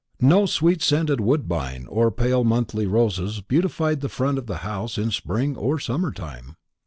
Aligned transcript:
No 0.19 0.47
sweet 0.47 0.81
scented 0.81 1.21
woodbine 1.21 1.85
or 1.85 2.09
pale 2.09 2.43
monthly 2.43 2.87
roses 2.87 3.39
beautified 3.41 4.01
the 4.01 4.09
front 4.09 4.39
of 4.39 4.47
the 4.47 4.57
house 4.65 4.97
in 4.97 5.11
spring 5.11 5.55
or 5.55 5.77
summer 5.77 6.11
time. 6.11 6.55